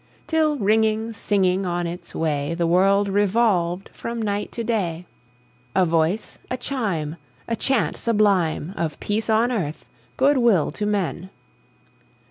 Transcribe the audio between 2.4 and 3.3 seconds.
The world